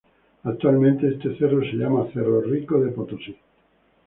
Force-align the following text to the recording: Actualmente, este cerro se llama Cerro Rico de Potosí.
Actualmente, 0.45 1.07
este 1.09 1.37
cerro 1.37 1.61
se 1.61 1.73
llama 1.75 2.07
Cerro 2.11 2.41
Rico 2.41 2.79
de 2.81 2.89
Potosí. 2.89 3.37